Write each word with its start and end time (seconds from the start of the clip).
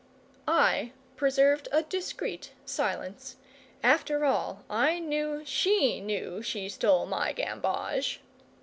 I 0.47 0.93
preserved 1.15 1.69
a 1.71 1.83
discreet 1.83 2.53
silence. 2.65 3.35
After 3.83 4.25
all, 4.25 4.63
I 4.67 4.97
knew 4.97 5.43
SHE 5.45 6.01
knew 6.01 6.41
she 6.41 6.69
stole 6.69 7.05
my 7.05 7.33
gamboge. 7.33 8.19